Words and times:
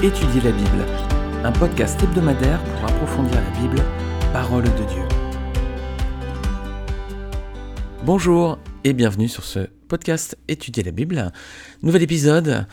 Étudier 0.00 0.40
la 0.42 0.52
Bible, 0.52 0.86
un 1.42 1.50
podcast 1.50 2.00
hebdomadaire 2.00 2.62
pour 2.62 2.84
approfondir 2.84 3.34
la 3.34 3.60
Bible, 3.60 3.82
parole 4.32 4.62
de 4.62 4.84
Dieu. 4.84 5.02
Bonjour 8.04 8.60
et 8.84 8.92
bienvenue 8.92 9.26
sur 9.26 9.42
ce 9.42 9.68
podcast 9.88 10.38
Étudier 10.46 10.84
la 10.84 10.92
Bible. 10.92 11.32
Nouvel 11.82 12.04
épisode. 12.04 12.68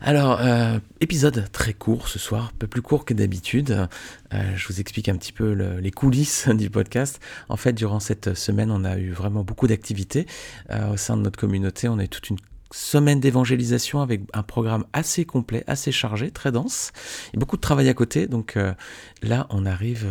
Alors, 0.00 0.40
euh, 0.40 0.80
épisode 1.00 1.48
très 1.52 1.74
court 1.74 2.08
ce 2.08 2.18
soir, 2.18 2.50
un 2.52 2.58
peu 2.58 2.66
plus 2.66 2.82
court 2.82 3.04
que 3.04 3.14
d'habitude. 3.14 3.86
Euh, 4.32 4.56
je 4.56 4.66
vous 4.66 4.80
explique 4.80 5.08
un 5.08 5.16
petit 5.16 5.32
peu 5.32 5.52
les 5.52 5.90
coulisses 5.92 6.48
du 6.52 6.70
podcast. 6.70 7.20
En 7.48 7.56
fait, 7.56 7.72
durant 7.72 8.00
cette 8.00 8.34
semaine, 8.34 8.72
on 8.72 8.84
a 8.84 8.98
eu 8.98 9.12
vraiment 9.12 9.44
beaucoup 9.44 9.68
d'activités 9.68 10.26
euh, 10.70 10.94
au 10.94 10.96
sein 10.96 11.16
de 11.16 11.22
notre 11.22 11.38
communauté. 11.38 11.88
On 11.88 12.00
a 12.00 12.04
eu 12.04 12.08
toute 12.08 12.30
une 12.30 12.38
semaine 12.74 13.20
d'évangélisation 13.20 14.00
avec 14.00 14.22
un 14.32 14.42
programme 14.42 14.84
assez 14.92 15.24
complet, 15.24 15.62
assez 15.66 15.92
chargé, 15.92 16.30
très 16.30 16.52
dense, 16.52 16.92
et 17.32 17.36
beaucoup 17.36 17.56
de 17.56 17.60
travail 17.60 17.88
à 17.88 17.94
côté. 17.94 18.26
Donc 18.26 18.58
là, 19.22 19.46
on 19.50 19.64
arrive 19.64 20.06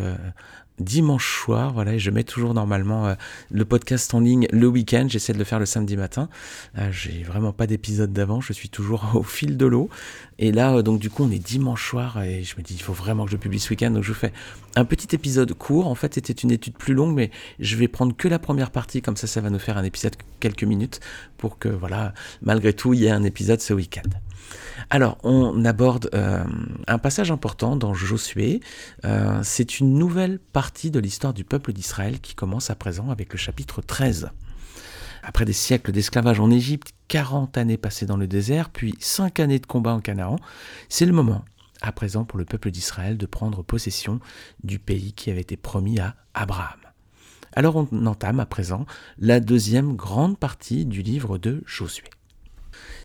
dimanche 0.80 1.42
soir, 1.42 1.74
voilà, 1.74 1.94
et 1.94 2.00
je 2.00 2.10
mets 2.10 2.24
toujours 2.24 2.54
normalement 2.54 3.08
euh, 3.08 3.16
le 3.52 3.64
podcast 3.64 4.14
en 4.14 4.20
ligne 4.20 4.48
le 4.52 4.68
week-end, 4.68 5.06
j'essaie 5.08 5.34
de 5.34 5.38
le 5.38 5.44
faire 5.44 5.60
le 5.60 5.66
samedi 5.66 5.96
matin. 5.96 6.30
Euh, 6.78 6.92
j'ai 6.92 7.24
vraiment 7.24 7.54
pas 7.54 7.68
d'épisode 7.68 8.12
d'avant, 8.12 8.42
je 8.42 8.54
suis 8.54 8.70
toujours 8.70 9.12
au 9.14 9.24
fil 9.24 9.58
de 9.58 9.66
l'eau. 9.66 9.90
Et 10.40 10.52
là, 10.52 10.74
euh, 10.74 10.82
donc 10.82 11.00
du 11.00 11.10
coup, 11.10 11.24
on 11.24 11.32
est 11.32 11.44
dimanche 11.44 11.90
soir 11.90 12.22
et 12.24 12.44
je 12.44 12.56
me 12.58 12.64
dis, 12.64 12.74
il 12.74 12.82
faut 12.82 12.94
vraiment 12.94 13.26
que 13.26 13.32
je 13.32 13.38
publie 13.38 13.60
ce 13.60 13.70
week-end, 13.70 13.92
donc 13.92 14.04
je 14.04 14.14
fais 14.14 14.34
un 14.76 14.86
petit 14.86 15.16
épisode 15.16 15.54
court. 15.54 15.88
En 15.88 15.96
fait, 15.96 16.16
c'était 16.16 16.34
une 16.34 16.52
étude 16.52 16.76
plus 16.76 16.96
longue, 16.96 17.14
mais 17.14 17.30
je 17.60 17.76
vais 17.76 17.88
prendre 17.88 18.16
que 18.16 18.28
la 18.28 18.40
première 18.40 18.72
partie, 18.72 19.02
comme 19.02 19.18
ça, 19.18 19.28
ça 19.28 19.42
va 19.42 19.52
nous 19.52 19.60
faire 19.60 19.78
un 19.78 19.84
épisode 19.84 20.16
quelques 20.40 20.64
minutes 20.64 21.00
pour 21.38 21.60
que, 21.60 21.70
voilà, 21.70 22.14
malgré 22.42 22.74
tout, 22.74 22.94
il 22.94 23.02
y 23.02 23.06
ait 23.06 23.12
un 23.12 23.24
épisode 23.24 23.62
ce 23.62 23.74
week-end. 23.74 24.10
Alors, 24.90 25.18
on 25.24 25.64
aborde 25.64 26.10
un 26.88 26.98
passage 26.98 27.32
important 27.32 27.78
dans 27.78 27.94
Josué. 27.94 28.60
C'est 29.44 29.80
une 29.80 29.94
nouvelle 29.94 30.40
partie 30.40 30.63
de 30.72 31.00
l'histoire 31.00 31.34
du 31.34 31.44
peuple 31.44 31.74
d'Israël 31.74 32.20
qui 32.20 32.36
commence 32.36 32.70
à 32.70 32.76
présent 32.76 33.10
avec 33.10 33.34
le 33.34 33.38
chapitre 33.38 33.82
13. 33.82 34.30
Après 35.22 35.46
des 35.46 35.54
siècles 35.54 35.92
d'esclavage 35.92 36.40
en 36.40 36.50
Égypte, 36.50 36.94
40 37.10 37.58
années 37.58 37.78
passées 37.78 38.06
dans 38.06 38.18
le 38.18 38.28
désert, 38.28 38.70
puis 38.70 38.96
5 39.00 39.40
années 39.40 39.60
de 39.60 39.66
combat 39.66 39.94
en 39.94 40.00
Canaan, 40.00 40.38
c'est 40.90 41.06
le 41.06 41.14
moment 41.14 41.44
à 41.82 41.92
présent 41.92 42.24
pour 42.24 42.40
le 42.40 42.46
peuple 42.46 42.72
d'Israël 42.72 43.18
de 43.18 43.26
prendre 43.26 43.62
possession 43.62 44.20
du 44.64 44.80
pays 44.80 45.14
qui 45.14 45.30
avait 45.30 45.42
été 45.42 45.58
promis 45.58 46.00
à 46.00 46.16
Abraham. 46.34 46.80
Alors 47.54 47.76
on 47.76 48.06
entame 48.06 48.40
à 48.40 48.46
présent 48.46 48.86
la 49.20 49.40
deuxième 49.40 49.96
grande 49.96 50.40
partie 50.40 50.86
du 50.86 51.02
livre 51.02 51.38
de 51.38 51.62
Josué. 51.66 52.10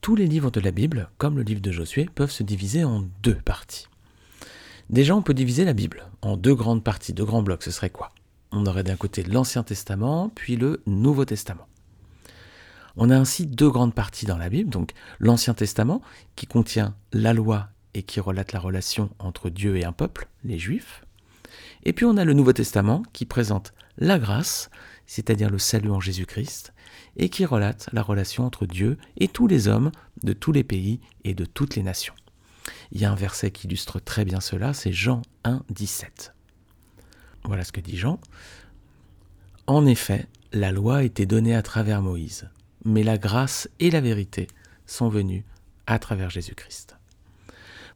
Tous 0.00 0.16
les 0.16 0.26
livres 0.26 0.50
de 0.50 0.60
la 0.60 0.70
Bible, 0.70 1.10
comme 1.18 1.36
le 1.36 1.42
livre 1.42 1.60
de 1.60 1.72
Josué, 1.72 2.08
peuvent 2.14 2.30
se 2.30 2.44
diviser 2.44 2.84
en 2.84 3.04
deux 3.22 3.34
parties. 3.34 3.88
Déjà, 4.90 5.14
on 5.14 5.22
peut 5.22 5.34
diviser 5.34 5.64
la 5.64 5.74
Bible 5.74 6.06
en 6.22 6.36
deux 6.36 6.54
grandes 6.54 6.82
parties, 6.82 7.12
deux 7.12 7.24
grands 7.24 7.42
blocs. 7.42 7.62
Ce 7.62 7.70
serait 7.70 7.90
quoi? 7.90 8.10
On 8.52 8.64
aurait 8.64 8.84
d'un 8.84 8.96
côté 8.96 9.22
l'Ancien 9.22 9.62
Testament, 9.62 10.30
puis 10.34 10.56
le 10.56 10.82
Nouveau 10.86 11.26
Testament. 11.26 11.66
On 12.96 13.10
a 13.10 13.16
ainsi 13.16 13.46
deux 13.46 13.70
grandes 13.70 13.94
parties 13.94 14.24
dans 14.24 14.38
la 14.38 14.48
Bible, 14.48 14.70
donc 14.70 14.92
l'Ancien 15.20 15.54
Testament, 15.54 16.00
qui 16.36 16.46
contient 16.46 16.94
la 17.12 17.34
loi 17.34 17.68
et 17.94 18.02
qui 18.02 18.18
relate 18.18 18.52
la 18.52 18.60
relation 18.60 19.10
entre 19.18 19.50
Dieu 19.50 19.76
et 19.76 19.84
un 19.84 19.92
peuple, 19.92 20.26
les 20.42 20.58
Juifs. 20.58 21.04
Et 21.84 21.92
puis 21.92 22.06
on 22.06 22.16
a 22.16 22.24
le 22.24 22.32
Nouveau 22.32 22.52
Testament, 22.52 23.02
qui 23.12 23.26
présente 23.26 23.74
la 23.98 24.18
grâce, 24.18 24.70
c'est-à-dire 25.06 25.50
le 25.50 25.58
salut 25.58 25.90
en 25.90 26.00
Jésus-Christ, 26.00 26.72
et 27.16 27.28
qui 27.28 27.44
relate 27.44 27.88
la 27.92 28.02
relation 28.02 28.44
entre 28.44 28.64
Dieu 28.64 28.96
et 29.18 29.28
tous 29.28 29.46
les 29.46 29.68
hommes 29.68 29.92
de 30.22 30.32
tous 30.32 30.52
les 30.52 30.64
pays 30.64 31.00
et 31.24 31.34
de 31.34 31.44
toutes 31.44 31.76
les 31.76 31.82
nations. 31.82 32.14
Il 32.92 33.00
y 33.00 33.04
a 33.04 33.12
un 33.12 33.16
verset 33.16 33.50
qui 33.50 33.66
illustre 33.66 34.00
très 34.00 34.24
bien 34.24 34.40
cela, 34.40 34.74
c'est 34.74 34.92
Jean 34.92 35.22
1, 35.44 35.62
17. 35.70 36.34
Voilà 37.44 37.64
ce 37.64 37.72
que 37.72 37.80
dit 37.80 37.96
Jean. 37.96 38.20
En 39.66 39.86
effet, 39.86 40.26
la 40.52 40.72
loi 40.72 40.98
a 40.98 41.02
été 41.02 41.26
donnée 41.26 41.54
à 41.54 41.62
travers 41.62 42.02
Moïse, 42.02 42.48
mais 42.84 43.02
la 43.02 43.18
grâce 43.18 43.68
et 43.80 43.90
la 43.90 44.00
vérité 44.00 44.48
sont 44.86 45.08
venues 45.08 45.44
à 45.86 45.98
travers 45.98 46.30
Jésus-Christ. 46.30 46.96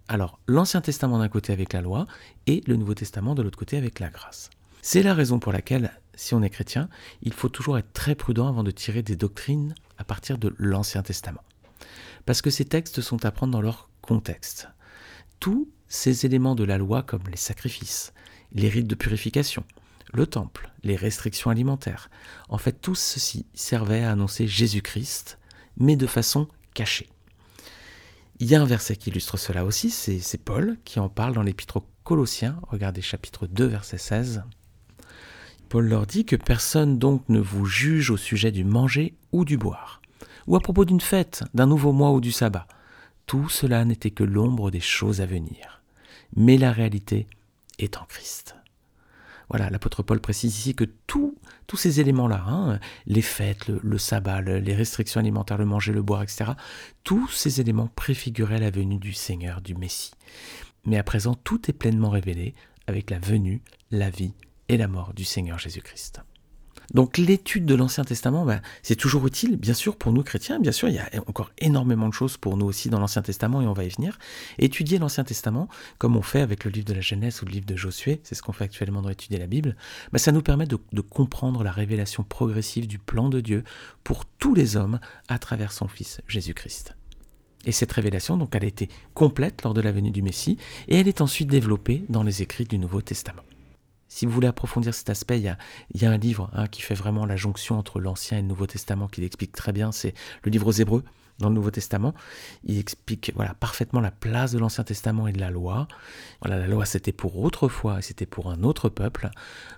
Alors, 0.09 0.39
l'Ancien 0.47 0.81
Testament 0.81 1.19
d'un 1.19 1.29
côté 1.29 1.53
avec 1.53 1.73
la 1.73 1.81
loi 1.81 2.07
et 2.47 2.63
le 2.67 2.77
Nouveau 2.77 2.95
Testament 2.95 3.35
de 3.35 3.43
l'autre 3.43 3.59
côté 3.59 3.77
avec 3.77 4.01
la 4.01 4.11
grâce. 4.11 4.51
C'est 4.83 5.03
la 5.03 5.15
raison 5.15 5.39
pour 5.39 5.53
laquelle 5.53 5.93
si 6.15 6.35
on 6.35 6.43
est 6.43 6.51
chrétien, 6.51 6.89
il 7.23 7.33
faut 7.33 7.49
toujours 7.49 7.79
être 7.79 7.93
très 7.93 8.15
prudent 8.15 8.49
avant 8.49 8.63
de 8.63 8.71
tirer 8.71 9.03
des 9.03 9.17
doctrines 9.17 9.75
à 9.99 10.05
partir 10.05 10.39
de 10.39 10.55
l'Ancien 10.59 11.03
Testament. 11.03 11.43
Parce 12.27 12.43
que 12.43 12.51
ces 12.51 12.65
textes 12.65 13.01
sont 13.01 13.25
à 13.25 13.31
prendre 13.31 13.53
dans 13.53 13.61
leur 13.61 13.89
contexte. 14.03 14.69
Tous 15.41 15.69
ces 15.89 16.27
éléments 16.27 16.55
de 16.55 16.65
la 16.65 16.79
loi, 16.79 17.03
comme 17.03 17.27
les 17.31 17.37
sacrifices, 17.37 18.13
les 18.53 18.69
rites 18.69 18.87
de 18.87 18.95
purification, 18.95 19.65
le 20.13 20.27
temple, 20.27 20.71
les 20.83 20.97
restrictions 20.97 21.51
alimentaires, 21.51 22.11
en 22.49 22.59
fait 22.59 22.81
tout 22.81 22.95
ceci 22.95 23.47
servait 23.55 24.05
à 24.05 24.13
annoncer 24.13 24.47
Jésus-Christ, 24.47 25.39
mais 25.77 25.97
de 25.97 26.07
façon 26.07 26.49
cachée. 26.75 27.09
Il 28.39 28.49
y 28.49 28.55
a 28.55 28.61
un 28.61 28.67
verset 28.67 28.97
qui 28.97 29.11
illustre 29.11 29.37
cela 29.37 29.65
aussi, 29.65 29.91
c'est 29.91 30.45
Paul 30.45 30.77
qui 30.85 30.99
en 30.99 31.09
parle 31.09 31.35
dans 31.35 31.43
l'épître 31.43 31.79
aux 31.79 31.87
Colossiens, 32.05 32.59
regardez 32.69 33.01
chapitre 33.01 33.47
2 33.47 33.65
verset 33.65 33.99
16. 33.99 34.43
Paul 35.69 35.87
leur 35.87 36.07
dit 36.07 36.27
que 36.27 36.37
personne 36.37 36.99
donc 36.99 37.27
ne 37.29 37.39
vous 37.39 37.65
juge 37.65 38.11
au 38.11 38.17
sujet 38.17 38.51
du 38.51 38.65
manger 38.65 39.15
ou 39.31 39.45
du 39.45 39.57
boire, 39.57 40.03
ou 40.47 40.57
à 40.57 40.61
propos 40.61 40.85
d'une 40.85 41.01
fête, 41.01 41.45
d'un 41.55 41.67
nouveau 41.67 41.93
mois 41.93 42.11
ou 42.11 42.21
du 42.21 42.33
sabbat. 42.33 42.67
Tout 43.27 43.49
cela 43.49 43.85
n'était 43.85 44.11
que 44.11 44.25
l'ombre 44.25 44.71
des 44.71 44.81
choses 44.81 45.21
à 45.21 45.27
venir. 45.27 45.83
Mais 46.37 46.57
la 46.57 46.73
réalité 46.73 47.27
est 47.79 47.97
en 47.97 48.05
Christ. 48.05 48.57
Voilà, 49.49 49.69
l'apôtre 49.69 50.03
Paul 50.03 50.21
précise 50.21 50.57
ici 50.57 50.75
que 50.75 50.85
tous 51.07 51.37
ces 51.77 52.01
éléments-là, 52.01 52.43
hein, 52.47 52.81
les 53.07 53.23
fêtes, 53.23 53.69
le, 53.69 53.99
sabbat, 53.99 54.41
les 54.41 54.75
restrictions 54.75 55.21
alimentaires, 55.21 55.59
le 55.59 55.67
manger, 55.67 55.93
le 55.93 56.03
boire, 56.03 56.23
etc., 56.23 56.53
tous 57.05 57.29
ces 57.29 57.61
éléments 57.61 57.89
préfiguraient 57.95 58.59
la 58.59 58.71
venue 58.71 58.99
du 58.99 59.13
Seigneur, 59.13 59.61
du 59.61 59.75
Messie. 59.75 60.13
Mais 60.85 60.99
à 60.99 61.03
présent, 61.03 61.35
tout 61.35 61.71
est 61.71 61.75
pleinement 61.75 62.11
révélé 62.11 62.55
avec 62.87 63.11
la 63.11 63.19
venue, 63.19 63.63
la 63.91 64.11
vie 64.11 64.35
et 64.69 64.77
la 64.77 64.89
mort 64.89 65.13
du 65.15 65.25
Seigneur 65.25 65.59
Jésus-Christ. 65.59 66.23
Donc 66.95 67.19
l'étude 67.19 67.65
de 67.65 67.75
l'Ancien 67.75 68.05
Testament, 68.05 68.45
bah, 68.45 68.61
c'est 68.83 68.97
toujours 68.97 69.27
utile, 69.27 69.57
bien 69.57 69.75
sûr, 69.75 69.97
pour 69.97 70.13
nous 70.13 70.23
chrétiens. 70.23 70.61
Bien 70.61 70.73
sûr, 70.73 70.89
il 70.89 70.95
y 70.95 70.99
a 70.99 71.09
encore 71.27 71.51
énormément 71.59 72.09
de 72.09 72.15
choses 72.15 72.37
pour 72.37 72.57
nous 72.57 72.67
aussi 72.67 72.91
dans 72.91 72.99
l'Ancien 72.99 73.23
Testament 73.23 73.63
et 73.63 73.67
on 73.67 73.73
va 73.73 73.85
y 73.85 73.89
venir. 73.89 74.19
Étudier 74.59 74.99
l'Ancien 74.99 75.25
Testament, 75.25 75.69
comme 75.99 76.17
on 76.17 76.23
fait 76.23 76.41
avec 76.41 76.65
le 76.65 76.71
livre 76.71 76.87
de 76.87 76.95
la 76.95 77.01
Genèse 77.01 77.43
ou 77.43 77.47
le 77.47 77.53
livre 77.53 77.67
de 77.67 77.77
Josué, 77.77 78.21
c'est 78.25 78.35
ce 78.35 78.43
qu'on 78.43 78.53
fait 78.53 78.65
actuellement 78.65 79.03
dans 79.03 79.09
étudier 79.09 79.39
la 79.39 79.47
Bible, 79.47 79.77
bah, 80.13 80.19
ça 80.19 80.33
nous 80.33 80.43
permet 80.43 80.67
de, 80.67 80.77
comprendre 81.01 81.63
la 81.63 81.73
révélation 81.73 82.23
progressive 82.23 82.87
du 82.87 82.99
plan 82.99 83.29
de 83.29 83.41
Dieu 83.41 83.65
pour 84.05 84.25
tous 84.25 84.55
les 84.55 84.77
hommes 84.77 85.01
à 85.29 85.39
travers 85.39 85.73
son 85.73 85.89
Fils 85.89 86.21
Jésus-Christ. 86.29 86.95
Et 87.65 87.73
cette 87.73 87.93
révélation, 87.93 88.37
donc, 88.37 88.55
elle 88.55 88.65
a 88.65 88.69
été 88.69 88.89
complète 89.15 89.63
lors 89.63 89.75
de 89.75 89.81
la 89.81 89.93
venue 89.93 90.11
du 90.11 90.23
Messie 90.23 90.59
et 90.89 90.97
elle 90.99 91.09
est 91.09 91.21
ensuite 91.21 91.49
développée 91.49 92.05
dans 92.09 92.23
les 92.23 92.43
écrits 92.43 92.65
du 92.65 92.79
Nouveau 92.79 93.03
Testament. 93.03 93.43
Si 94.15 94.27
vous 94.27 94.33
voulez 94.33 94.47
approfondir 94.47 94.93
cet 94.93 95.09
aspect, 95.09 95.39
il 95.39 95.43
y 95.43 96.05
a, 96.05 96.11
un 96.11 96.19
livre 96.19 96.51
hein, 96.53 96.67
qui 96.67 96.83
fait 96.83 96.95
vraiment 96.95 97.25
la 97.25 97.37
jonction 97.37 97.79
entre 97.79 97.99
l'Ancien 97.99 98.37
et 98.37 98.43
le 98.43 98.47
Nouveau 98.47 98.67
Testament 98.67 99.09
qui 99.09 99.23
l'explique 99.23 99.53
très 99.53 99.73
bien, 99.73 99.91
c'est 99.91 100.13
le 100.43 100.51
livre 100.51 100.67
aux 100.67 100.73
Hébreux 100.73 101.03
dans 101.39 101.49
le 101.49 101.55
Nouveau 101.55 101.71
Testament. 101.71 102.13
Il 102.63 102.79
explique 102.79 103.33
voilà, 103.35 103.55
parfaitement 103.55 104.01
la 104.01 104.11
place 104.11 104.53
de 104.53 104.59
l'Ancien 104.59 104.85
Testament 104.85 105.29
et 105.29 105.33
de 105.33 105.41
la 105.41 105.49
loi. 105.49 105.89
Voilà, 106.43 106.59
la 106.59 106.67
loi 106.67 106.85
c'était 106.85 107.11
pour 107.11 107.39
autrefois 107.39 108.01
et 108.01 108.03
c'était 108.03 108.27
pour 108.27 108.51
un 108.51 108.65
autre 108.65 108.91
peuple. 108.91 109.31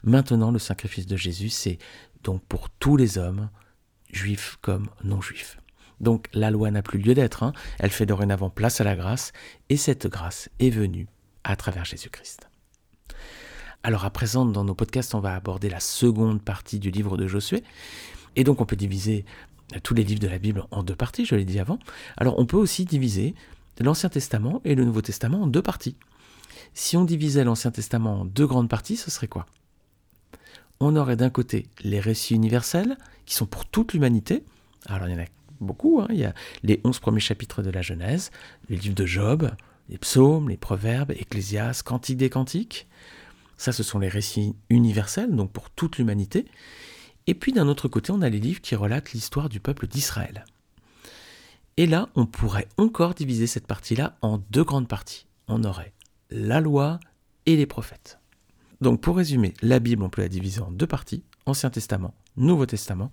Maintenant, 0.03 0.51
le 0.51 0.59
sacrifice 0.59 1.07
de 1.07 1.17
Jésus, 1.17 1.51
c'est 1.51 1.79
donc 2.25 2.43
pour 2.43 2.71
tous 2.71 2.97
les 2.97 3.19
hommes, 3.19 3.51
juifs 4.13 4.59
comme 4.63 4.89
non-juifs. 5.05 5.59
Donc 6.01 6.27
la 6.33 6.51
loi 6.51 6.73
n'a 6.73 6.83
plus 6.83 6.99
lieu 6.99 7.15
d'être, 7.15 7.45
hein. 7.45 7.53
elle 7.79 7.91
fait 7.91 8.05
dorénavant 8.05 8.51
place 8.51 8.81
à 8.81 8.85
la 8.85 8.97
grâce, 8.97 9.33
et 9.69 9.77
cette 9.77 10.09
grâce 10.09 10.51
est 10.59 10.71
venue 10.71 11.07
à 11.45 11.55
travers 11.55 11.85
Jésus-Christ. 11.85 12.49
Alors 13.85 14.07
à 14.07 14.11
présent, 14.11 14.47
dans 14.47 14.65
nos 14.65 14.75
podcasts, 14.75 15.15
on 15.15 15.21
va 15.21 15.35
aborder 15.35 15.69
la 15.69 15.79
seconde 15.79 16.41
partie 16.41 16.79
du 16.79 16.91
livre 16.91 17.19
de 17.19 17.27
Josué. 17.27 17.63
Et 18.35 18.43
donc 18.43 18.63
on 18.63 18.65
peut 18.65 18.77
diviser 18.77 19.27
tous 19.83 19.93
les 19.93 20.03
livres 20.03 20.21
de 20.21 20.27
la 20.27 20.39
Bible 20.39 20.65
en 20.71 20.83
deux 20.83 20.97
parties, 20.97 21.27
je 21.27 21.35
l'ai 21.35 21.45
dit 21.45 21.61
avant. 21.61 21.79
Alors 22.17 22.39
on 22.39 22.47
peut 22.47 22.57
aussi 22.57 22.87
diviser 22.87 23.35
l'Ancien 23.79 24.09
Testament 24.09 24.63
et 24.65 24.75
le 24.75 24.87
Nouveau 24.87 25.03
Testament 25.03 25.43
en 25.43 25.47
deux 25.47 25.61
parties. 25.61 25.97
Si 26.73 26.97
on 26.97 27.05
divisait 27.05 27.45
l'Ancien 27.45 27.71
Testament 27.71 28.23
en 28.23 28.25
deux 28.25 28.47
grandes 28.47 28.71
parties, 28.71 28.97
ce 28.97 29.11
serait 29.11 29.29
quoi? 29.29 29.45
On 30.81 30.97
aurait 30.97 31.17
d'un 31.17 31.31
côté 31.31 31.67
les 31.83 32.01
récits 32.01 32.35
universels, 32.35 32.97
qui 33.27 33.35
sont 33.35 33.47
pour 33.47 33.67
toute 33.67 33.93
l'humanité. 33.93 34.45
Alors 34.87 35.09
il 35.09 35.13
y 35.13 35.15
en 35.15 35.23
a 35.23 35.27
beaucoup, 35.61 36.01
hein. 36.01 36.07
il 36.09 36.17
y 36.17 36.25
a 36.25 36.33
les 36.63 36.81
onze 36.85 37.01
premiers 37.01 37.21
chapitres 37.21 37.63
de 37.63 37.71
la 37.71 37.83
Genèse, 37.83 38.31
les 38.71 38.79
livres 38.79 38.95
de 38.95 39.05
Job, 39.05 39.51
les 39.91 39.99
psaumes, 39.99 40.49
les 40.49 40.57
proverbes, 40.57 41.11
Ecclésias, 41.11 41.83
Cantiques 41.85 42.17
des 42.17 42.31
Cantiques. 42.31 42.87
Ça, 43.57 43.73
ce 43.73 43.83
sont 43.83 43.99
les 43.99 44.09
récits 44.09 44.55
universels, 44.71 45.35
donc 45.35 45.53
pour 45.53 45.71
toute 45.71 45.99
l'humanité. 45.99 46.47
Et 47.27 47.35
puis 47.35 47.53
d'un 47.53 47.69
autre 47.69 47.89
côté, 47.89 48.13
on 48.13 48.23
a 48.23 48.29
les 48.29 48.41
livres 48.41 48.61
qui 48.61 48.75
relatent 48.75 49.13
l'histoire 49.13 49.49
du 49.49 49.61
peuple 49.61 49.87
d'Israël. 49.87 50.45
Et 51.77 51.87
là, 51.87 52.09
on 52.15 52.27
pourrait 52.27 52.69
encore 52.77 53.15
diviser 53.15 53.47
cette 53.47 53.67
partie-là 53.67 54.17
en 54.23 54.39
deux 54.51 54.65
grandes 54.65 54.89
parties. 54.89 55.27
on 55.49 55.65
aurait 55.65 55.93
la 56.31 56.61
loi 56.61 57.01
et 57.47 57.57
les 57.57 57.67
prophètes. 57.67 58.19
Donc 58.81 59.01
pour 59.01 59.17
résumer, 59.17 59.55
la 59.63 59.79
Bible, 59.79 60.03
on 60.03 60.09
peut 60.09 60.23
la 60.23 60.29
diviser 60.29 60.61
en 60.61 60.71
deux 60.71 60.87
parties, 60.87 61.23
Ancien 61.47 61.71
Testament, 61.71 62.15
Nouveau 62.37 62.67
Testament. 62.67 63.11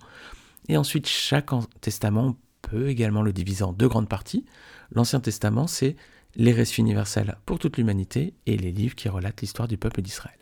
Et 0.67 0.77
ensuite, 0.77 1.07
chaque 1.07 1.49
testament 1.81 2.35
peut 2.61 2.89
également 2.89 3.21
le 3.21 3.33
diviser 3.33 3.63
en 3.63 3.73
deux 3.73 3.87
grandes 3.87 4.09
parties. 4.09 4.45
L'Ancien 4.91 5.19
Testament, 5.19 5.67
c'est 5.67 5.95
les 6.35 6.53
récits 6.53 6.81
universels 6.81 7.37
pour 7.45 7.59
toute 7.59 7.77
l'humanité 7.77 8.33
et 8.45 8.57
les 8.57 8.71
livres 8.71 8.95
qui 8.95 9.09
relatent 9.09 9.41
l'histoire 9.41 9.67
du 9.67 9.77
peuple 9.77 10.01
d'Israël. 10.01 10.37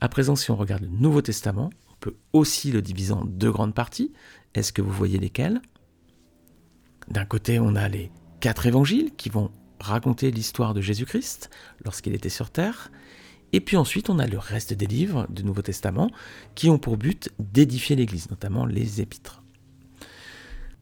À 0.00 0.08
présent, 0.08 0.36
si 0.36 0.50
on 0.50 0.56
regarde 0.56 0.82
le 0.82 0.88
Nouveau 0.88 1.22
Testament, 1.22 1.70
on 1.90 1.94
peut 2.00 2.16
aussi 2.32 2.70
le 2.70 2.82
diviser 2.82 3.12
en 3.12 3.24
deux 3.24 3.50
grandes 3.50 3.74
parties. 3.74 4.12
Est-ce 4.54 4.72
que 4.72 4.82
vous 4.82 4.92
voyez 4.92 5.18
lesquelles? 5.18 5.60
D'un 7.08 7.24
côté, 7.24 7.58
on 7.58 7.74
a 7.74 7.88
les 7.88 8.10
quatre 8.40 8.66
évangiles 8.66 9.12
qui 9.16 9.28
vont 9.28 9.50
raconter 9.80 10.30
l'histoire 10.30 10.74
de 10.74 10.80
Jésus-Christ 10.80 11.50
lorsqu'il 11.84 12.14
était 12.14 12.28
sur 12.28 12.50
terre. 12.50 12.90
Et 13.52 13.60
puis 13.60 13.76
ensuite, 13.76 14.10
on 14.10 14.18
a 14.18 14.26
le 14.26 14.38
reste 14.38 14.74
des 14.74 14.86
livres 14.86 15.26
du 15.30 15.42
Nouveau 15.42 15.62
Testament 15.62 16.10
qui 16.54 16.68
ont 16.68 16.78
pour 16.78 16.96
but 16.96 17.30
d'édifier 17.38 17.96
l'Église, 17.96 18.30
notamment 18.30 18.66
les 18.66 19.00
épîtres. 19.00 19.42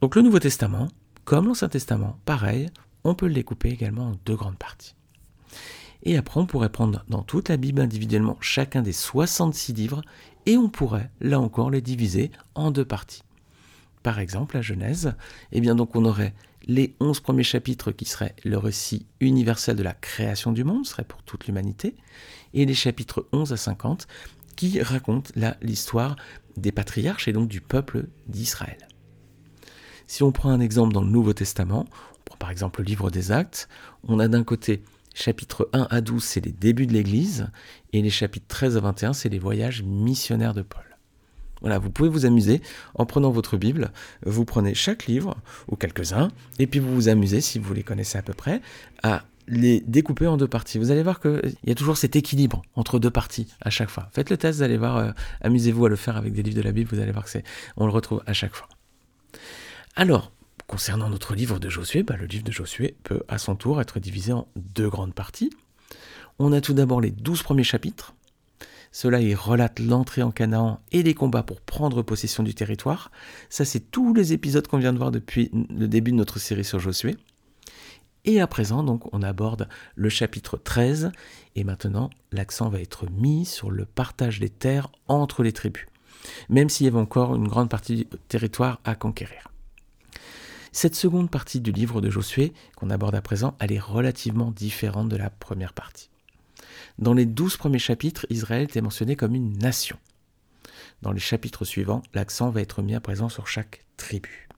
Donc 0.00 0.14
le 0.14 0.22
Nouveau 0.22 0.38
Testament, 0.38 0.88
comme 1.24 1.46
l'Ancien 1.46 1.68
Testament, 1.68 2.18
pareil, 2.24 2.68
on 3.02 3.14
peut 3.14 3.28
le 3.28 3.34
découper 3.34 3.70
également 3.70 4.08
en 4.08 4.14
deux 4.26 4.36
grandes 4.36 4.58
parties. 4.58 4.94
Et 6.02 6.16
après, 6.16 6.38
on 6.38 6.46
pourrait 6.46 6.70
prendre 6.70 7.04
dans 7.08 7.22
toute 7.22 7.48
la 7.48 7.56
Bible 7.56 7.80
individuellement 7.80 8.36
chacun 8.40 8.82
des 8.82 8.92
66 8.92 9.72
livres 9.72 10.02
et 10.44 10.56
on 10.56 10.68
pourrait, 10.68 11.10
là 11.20 11.40
encore, 11.40 11.70
les 11.70 11.80
diviser 11.80 12.30
en 12.54 12.70
deux 12.70 12.84
parties. 12.84 13.22
Par 14.02 14.18
exemple, 14.18 14.56
la 14.56 14.62
Genèse, 14.62 15.14
eh 15.50 15.60
bien 15.60 15.74
donc 15.74 15.96
on 15.96 16.04
aurait 16.04 16.34
les 16.68 16.94
11 17.00 17.20
premiers 17.20 17.42
chapitres 17.42 17.90
qui 17.90 18.04
seraient 18.04 18.36
le 18.44 18.58
récit 18.58 19.06
universel 19.20 19.76
de 19.76 19.82
la 19.82 19.94
création 19.94 20.52
du 20.52 20.62
monde, 20.62 20.86
serait 20.86 21.04
pour 21.04 21.22
toute 21.22 21.46
l'humanité, 21.46 21.96
et 22.54 22.66
les 22.66 22.74
chapitres 22.74 23.26
11 23.32 23.52
à 23.52 23.56
50 23.56 24.06
qui 24.56 24.80
racontent 24.80 25.30
l'histoire 25.62 26.16
des 26.56 26.72
patriarches 26.72 27.28
et 27.28 27.32
donc 27.32 27.48
du 27.48 27.60
peuple 27.60 28.06
d'Israël. 28.26 28.78
Si 30.06 30.22
on 30.22 30.30
prend 30.30 30.50
un 30.50 30.60
exemple 30.60 30.94
dans 30.94 31.02
le 31.02 31.08
Nouveau 31.08 31.32
Testament, 31.32 31.84
on 31.90 32.24
prend 32.24 32.36
par 32.36 32.50
exemple 32.50 32.80
le 32.80 32.86
livre 32.86 33.10
des 33.10 33.32
Actes, 33.32 33.68
on 34.04 34.18
a 34.20 34.28
d'un 34.28 34.44
côté 34.44 34.82
chapitres 35.14 35.68
1 35.72 35.88
à 35.90 36.00
12, 36.00 36.22
c'est 36.22 36.44
les 36.44 36.52
débuts 36.52 36.86
de 36.86 36.92
l'Église, 36.92 37.48
et 37.92 38.02
les 38.02 38.10
chapitres 38.10 38.46
13 38.48 38.76
à 38.76 38.80
21, 38.80 39.12
c'est 39.14 39.28
les 39.28 39.38
voyages 39.38 39.82
missionnaires 39.82 40.54
de 40.54 40.62
Paul. 40.62 40.84
Voilà, 41.60 41.78
vous 41.78 41.90
pouvez 41.90 42.08
vous 42.08 42.26
amuser 42.26 42.60
en 42.94 43.06
prenant 43.06 43.30
votre 43.30 43.56
Bible, 43.56 43.90
vous 44.24 44.44
prenez 44.44 44.74
chaque 44.74 45.06
livre, 45.06 45.36
ou 45.68 45.76
quelques-uns, 45.76 46.30
et 46.58 46.66
puis 46.66 46.78
vous 46.78 46.94
vous 46.94 47.08
amusez, 47.08 47.40
si 47.40 47.58
vous 47.58 47.74
les 47.74 47.82
connaissez 47.82 48.18
à 48.18 48.22
peu 48.22 48.34
près, 48.34 48.60
à 49.02 49.24
les 49.48 49.80
découper 49.80 50.26
en 50.26 50.36
deux 50.36 50.48
parties. 50.48 50.78
Vous 50.78 50.90
allez 50.90 51.02
voir 51.02 51.18
qu'il 51.18 51.54
y 51.64 51.70
a 51.70 51.74
toujours 51.74 51.96
cet 51.96 52.14
équilibre 52.14 52.62
entre 52.74 52.98
deux 52.98 53.10
parties 53.10 53.48
à 53.60 53.70
chaque 53.70 53.90
fois. 53.90 54.08
Faites 54.12 54.28
le 54.28 54.36
test, 54.36 54.58
vous 54.58 54.64
allez 54.64 54.76
voir, 54.76 54.96
euh, 54.98 55.10
amusez-vous 55.40 55.86
à 55.86 55.88
le 55.88 55.96
faire 55.96 56.16
avec 56.16 56.32
des 56.32 56.42
livres 56.42 56.56
de 56.56 56.62
la 56.62 56.72
Bible, 56.72 56.90
vous 56.92 57.00
allez 57.00 57.12
voir 57.12 57.24
que 57.24 57.38
on 57.76 57.86
le 57.86 57.92
retrouve 57.92 58.22
à 58.26 58.32
chaque 58.32 58.54
fois. 58.54 58.68
Alors, 59.98 60.30
concernant 60.66 61.08
notre 61.08 61.34
livre 61.34 61.58
de 61.58 61.70
Josué, 61.70 62.02
bah, 62.02 62.16
le 62.18 62.26
livre 62.26 62.44
de 62.44 62.52
Josué 62.52 62.96
peut 63.02 63.22
à 63.28 63.38
son 63.38 63.56
tour 63.56 63.80
être 63.80 63.98
divisé 63.98 64.30
en 64.30 64.46
deux 64.54 64.90
grandes 64.90 65.14
parties. 65.14 65.50
On 66.38 66.52
a 66.52 66.60
tout 66.60 66.74
d'abord 66.74 67.00
les 67.00 67.10
douze 67.10 67.42
premiers 67.42 67.64
chapitres, 67.64 68.14
cela 68.92 69.22
y 69.22 69.34
relate 69.34 69.78
l'entrée 69.78 70.22
en 70.22 70.30
Canaan 70.30 70.80
et 70.92 71.02
les 71.02 71.14
combats 71.14 71.42
pour 71.42 71.62
prendre 71.62 72.02
possession 72.02 72.42
du 72.42 72.54
territoire. 72.54 73.10
Ça, 73.48 73.64
c'est 73.64 73.90
tous 73.90 74.12
les 74.12 74.34
épisodes 74.34 74.66
qu'on 74.66 74.78
vient 74.78 74.92
de 74.92 74.98
voir 74.98 75.10
depuis 75.10 75.50
le 75.70 75.88
début 75.88 76.12
de 76.12 76.16
notre 76.16 76.38
série 76.38 76.64
sur 76.64 76.78
Josué. 76.78 77.16
Et 78.26 78.40
à 78.40 78.46
présent, 78.46 78.82
donc, 78.82 79.02
on 79.14 79.22
aborde 79.22 79.68
le 79.94 80.08
chapitre 80.10 80.58
13, 80.58 81.12
et 81.54 81.64
maintenant, 81.64 82.10
l'accent 82.32 82.68
va 82.68 82.80
être 82.80 83.08
mis 83.10 83.46
sur 83.46 83.70
le 83.70 83.86
partage 83.86 84.40
des 84.40 84.50
terres 84.50 84.88
entre 85.08 85.42
les 85.42 85.52
tribus, 85.52 85.86
même 86.50 86.68
s'il 86.68 86.84
y 86.84 86.88
avait 86.88 86.98
encore 86.98 87.34
une 87.34 87.48
grande 87.48 87.70
partie 87.70 87.96
du 87.96 88.06
territoire 88.28 88.80
à 88.84 88.94
conquérir. 88.94 89.48
Cette 90.76 90.94
seconde 90.94 91.30
partie 91.30 91.60
du 91.60 91.72
livre 91.72 92.02
de 92.02 92.10
Josué, 92.10 92.52
qu'on 92.76 92.90
aborde 92.90 93.14
à 93.14 93.22
présent, 93.22 93.56
elle 93.60 93.72
est 93.72 93.80
relativement 93.80 94.50
différente 94.50 95.08
de 95.08 95.16
la 95.16 95.30
première 95.30 95.72
partie. 95.72 96.10
Dans 96.98 97.14
les 97.14 97.24
douze 97.24 97.56
premiers 97.56 97.78
chapitres, 97.78 98.26
Israël 98.28 98.64
était 98.64 98.82
mentionné 98.82 99.16
comme 99.16 99.34
une 99.34 99.56
nation. 99.56 99.96
Dans 101.00 101.12
les 101.12 101.18
chapitres 101.18 101.64
suivants, 101.64 102.02
l'accent 102.12 102.50
va 102.50 102.60
être 102.60 102.82
mis 102.82 102.94
à 102.94 103.00
présent 103.00 103.30
sur 103.30 103.48
chaque 103.48 103.86
tribu. 103.96 104.50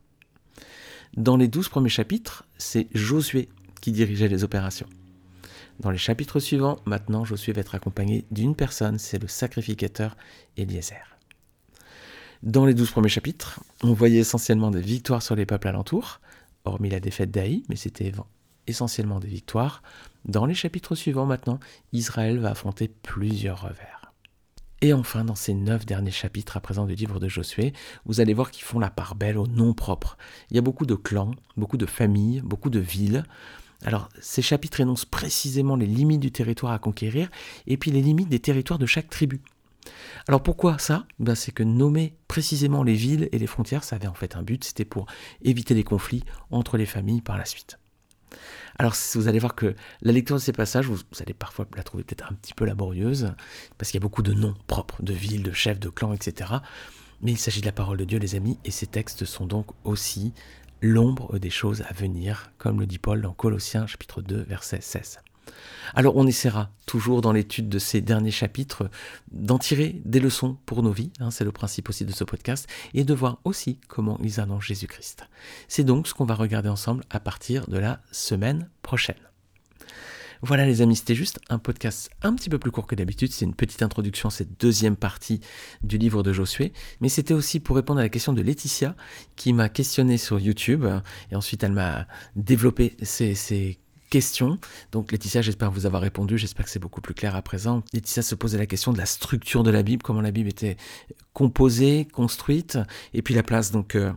Dans 1.17 1.37
les 1.37 1.47
douze 1.47 1.69
premiers 1.69 1.89
chapitres, 1.89 2.45
c'est 2.59 2.89
Josué 2.97 3.49
qui 3.81 3.93
dirigeait 3.93 4.27
les 4.27 4.43
opérations. 4.43 4.89
Dans 5.79 5.93
les 5.93 5.99
chapitres 5.99 6.41
suivants, 6.41 6.81
maintenant, 6.85 7.25
Josué 7.25 7.53
va 7.53 7.61
être 7.61 7.77
accompagné 7.77 8.25
d'une 8.33 8.57
personne, 8.57 8.99
c'est 8.99 9.23
le 9.23 9.29
sacrificateur 9.29 10.17
Eliezer. 10.57 11.18
Dans 12.45 12.67
les 12.67 12.75
douze 12.75 12.93
premiers 12.93 13.09
chapitres, 13.09 13.61
on 13.83 13.93
voyait 13.93 14.21
essentiellement 14.21 14.71
des 14.71 14.81
victoires 14.81 15.23
sur 15.23 15.35
les 15.35 15.45
peuples 15.45 15.67
alentours, 15.67 16.21
hormis 16.65 16.89
la 16.89 17.01
défaite 17.01 17.33
d'Aï, 17.33 17.65
mais 17.69 17.75
c'était 17.75 18.13
essentiellement 18.69 19.19
des 19.19 19.27
victoires. 19.27 19.83
Dans 20.25 20.47
les 20.47 20.55
chapitres 20.55 20.95
suivants 20.95 21.27
maintenant, 21.27 21.59
Israël 21.93 22.39
va 22.39 22.51
affronter 22.51 22.87
plusieurs 22.87 23.63
revers. 23.63 24.13
Et 24.83 24.93
enfin, 24.93 25.25
dans 25.25 25.35
ces 25.35 25.55
neuf 25.55 25.85
derniers 25.85 26.13
chapitres 26.13 26.57
à 26.57 26.61
présent 26.61 26.87
du 26.87 26.95
livre 26.95 27.19
de 27.19 27.27
Josué, 27.27 27.73
vous 28.07 28.21
allez 28.21 28.35
voir 28.35 28.53
qu'ils 28.53 28.63
font 28.63 28.79
la 28.79 28.91
part 28.91 29.17
belle 29.17 29.37
au 29.37 29.49
nom 29.49 29.75
propre. 29.75 30.17
Il 30.51 30.55
y 30.55 30.59
a 30.61 30.63
beaucoup 30.63 30.87
de 30.87 30.95
clans, 30.95 31.33
beaucoup 31.57 31.77
de 31.77 31.87
familles, 31.87 32.41
beaucoup 32.45 32.71
de 32.71 32.79
villes. 32.79 33.25
Alors, 33.85 34.09
ces 34.21 34.43
chapitres 34.43 34.79
énoncent 34.79 35.07
précisément 35.07 35.75
les 35.75 35.87
limites 35.87 36.21
du 36.21 36.31
territoire 36.31 36.73
à 36.73 36.79
conquérir 36.79 37.29
et 37.67 37.77
puis 37.77 37.91
les 37.91 38.03
limites 38.03 38.29
des 38.29 38.39
territoires 38.39 38.79
de 38.79 38.87
chaque 38.87 39.11
tribu. 39.11 39.41
Alors 40.27 40.43
pourquoi 40.43 40.79
ça? 40.79 41.07
Ben 41.19 41.35
C'est 41.35 41.53
que 41.53 41.63
nommer 41.63 42.17
précisément 42.29 42.83
les 42.83 42.95
villes 42.95 43.29
et 43.33 43.39
les 43.39 43.47
frontières, 43.47 43.85
ça 43.85 43.97
avait 43.97 44.07
en 44.07 44.15
fait 44.15 44.37
un 44.37 44.43
but, 44.43 44.65
c'était 44.65 44.85
pour 44.85 45.07
éviter 45.43 45.75
les 45.75 45.85
conflits 45.85 46.25
entre 46.51 46.77
les 46.77 46.87
familles 46.87 47.23
par 47.23 47.37
la 47.37 47.45
suite. 47.45 47.79
Alors 48.79 48.95
vous 49.15 49.29
allez 49.29 49.39
voir 49.39 49.55
que 49.55 49.75
la 50.03 50.13
lecture 50.13 50.37
de 50.37 50.41
ces 50.41 50.53
passages, 50.53 50.87
vous, 50.87 51.01
allez 51.21 51.35
parfois 51.35 51.67
la 51.77 51.83
trouver 51.83 52.05
peut-être 52.05 52.31
un 52.31 52.35
petit 52.35 52.55
peu 52.55 52.65
laborieuse, 52.65 53.35
parce 53.77 53.91
qu'il 53.91 53.99
y 53.99 54.03
a 54.03 54.07
beaucoup 54.07 54.23
de 54.23 54.33
noms 54.33 54.55
propres, 54.67 55.03
de 55.03 55.13
villes, 55.13 55.43
de 55.43 55.53
chefs, 55.53 55.81
de 55.81 55.89
clans, 55.89 56.13
etc. 56.13 56.53
Mais 57.21 57.33
il 57.33 57.39
s'agit 57.39 57.61
de 57.61 57.67
la 57.67 57.73
parole 57.73 57.97
de 57.97 58.05
Dieu, 58.05 58.19
les 58.19 58.37
amis, 58.37 58.59
et 58.65 58.71
ces 58.71 58.87
textes 58.87 59.25
sont 59.25 59.47
donc 59.47 59.67
aussi 59.85 60.33
l'ombre 60.81 61.39
des 61.39 61.51
choses 61.51 61.83
à 61.89 61.93
venir, 61.93 62.53
comme 62.59 62.79
le 62.79 62.87
dit 62.87 62.99
Paul 62.99 63.21
dans 63.21 63.33
Colossiens 63.33 63.87
chapitre 63.87 64.23
2, 64.23 64.43
verset 64.43 64.81
16. 64.81 65.21
Alors 65.95 66.17
on 66.17 66.27
essaiera 66.27 66.71
toujours 66.87 67.21
dans 67.21 67.33
l'étude 67.33 67.69
de 67.69 67.79
ces 67.79 68.01
derniers 68.01 68.31
chapitres 68.31 68.91
d'en 69.31 69.59
tirer 69.59 70.01
des 70.05 70.21
leçons 70.21 70.59
pour 70.67 70.83
nos 70.83 70.93
vies, 70.93 71.13
hein, 71.21 71.31
c'est 71.31 71.45
le 71.45 71.53
principe 71.53 71.89
aussi 71.89 72.05
de 72.05 72.13
ce 72.13 72.25
podcast, 72.25 72.69
et 72.95 73.05
de 73.05 73.15
voir 73.15 73.41
aussi 73.45 73.79
comment 73.89 74.19
ils 74.23 74.41
annoncent 74.41 74.67
Jésus-Christ. 74.67 75.29
C'est 75.69 75.85
donc 75.85 76.07
ce 76.07 76.15
qu'on 76.15 76.25
va 76.25 76.35
regarder 76.35 76.69
ensemble 76.69 77.05
à 77.11 77.21
partir 77.21 77.67
de 77.69 77.79
la 77.79 78.01
semaine 78.11 78.69
prochaine. 78.83 79.17
Voilà 80.41 80.67
les 80.67 80.83
amis, 80.83 80.95
c'était 80.95 81.17
juste 81.17 81.41
un 81.49 81.59
podcast 81.59 82.11
un 82.23 82.33
petit 82.35 82.49
peu 82.49 82.61
plus 82.61 82.71
court 82.71 82.87
que 82.87 82.95
d'habitude, 82.95 83.33
c'est 83.33 83.45
une 83.45 83.57
petite 83.57 83.83
introduction 83.83 84.29
à 84.29 84.33
cette 84.33 84.61
deuxième 84.61 84.95
partie 84.95 85.41
du 85.83 85.99
livre 85.99 86.23
de 86.23 86.33
Josué, 86.33 86.73
mais 87.01 87.09
c'était 87.09 87.35
aussi 87.35 87.59
pour 87.59 87.75
répondre 87.75 87.99
à 87.99 88.05
la 88.05 88.09
question 88.09 88.33
de 88.33 88.41
Laetitia 88.41 88.95
qui 89.35 89.53
m'a 89.53 89.69
questionné 89.69 90.17
sur 90.17 90.39
YouTube, 90.39 90.87
et 91.33 91.35
ensuite 91.35 91.65
elle 91.65 91.73
m'a 91.73 92.07
développé 92.37 92.97
ses, 93.03 93.35
ses 93.35 93.81
question. 94.09 94.59
Donc 94.93 95.13
Laetitia, 95.13 95.43
j'espère 95.43 95.71
vous 95.71 95.87
avoir 95.87 96.03
répondu, 96.03 96.39
j'espère 96.39 96.65
que 96.65 96.71
c'est 96.71 96.79
beaucoup 96.79 97.01
plus 97.01 97.15
clair 97.15 97.37
à 97.37 97.43
présent. 97.43 97.83
Laetitia 97.93 98.23
se 98.23 98.35
posait 98.35 98.59
la 98.59 98.67
question 98.67 98.93
de 98.93 98.99
la 98.99 99.07
structure 99.07 99.63
de 99.63 99.71
la 99.71 99.83
Bible, 99.83 100.03
comment 100.03 100.21
la 100.21 100.31
Bible 100.31 100.49
était 100.49 100.77
composée, 101.33 102.07
construite, 102.13 102.79
et 103.15 103.23
puis 103.23 103.35
la 103.35 103.43
place 103.43 103.71
donc 103.71 103.95
euh, 103.95 104.13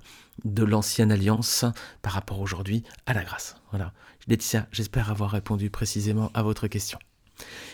de 0.45 0.63
l'ancienne 0.63 1.11
alliance 1.11 1.65
par 2.01 2.13
rapport 2.13 2.39
aujourd'hui 2.39 2.83
à 3.05 3.13
la 3.13 3.23
grâce. 3.23 3.55
Voilà. 3.71 3.93
Laetitia, 4.27 4.67
j'espère 4.71 5.09
avoir 5.11 5.31
répondu 5.31 5.69
précisément 5.69 6.31
à 6.33 6.43
votre 6.43 6.67
question. 6.67 6.99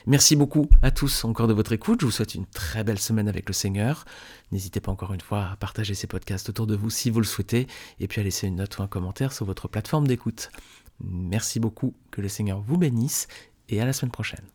Merci 0.05 0.35
beaucoup 0.35 0.69
à 0.81 0.91
tous 0.91 1.25
encore 1.25 1.47
de 1.47 1.53
votre 1.53 1.73
écoute. 1.73 2.01
Je 2.01 2.05
vous 2.05 2.11
souhaite 2.11 2.35
une 2.35 2.45
très 2.45 2.83
belle 2.83 2.99
semaine 2.99 3.27
avec 3.27 3.47
le 3.49 3.53
Seigneur. 3.53 4.05
N'hésitez 4.51 4.79
pas 4.79 4.91
encore 4.91 5.13
une 5.13 5.21
fois 5.21 5.49
à 5.51 5.55
partager 5.57 5.93
ces 5.93 6.07
podcasts 6.07 6.49
autour 6.49 6.67
de 6.67 6.75
vous 6.75 6.89
si 6.89 7.09
vous 7.09 7.19
le 7.19 7.25
souhaitez 7.25 7.67
et 7.99 8.07
puis 8.07 8.21
à 8.21 8.23
laisser 8.23 8.47
une 8.47 8.55
note 8.55 8.77
ou 8.77 8.83
un 8.83 8.87
commentaire 8.87 9.33
sur 9.33 9.45
votre 9.45 9.67
plateforme 9.67 10.07
d'écoute. 10.07 10.49
Merci 10.99 11.59
beaucoup, 11.59 11.93
que 12.11 12.21
le 12.21 12.29
Seigneur 12.29 12.61
vous 12.61 12.77
bénisse 12.77 13.27
et 13.69 13.81
à 13.81 13.85
la 13.85 13.93
semaine 13.93 14.11
prochaine. 14.11 14.45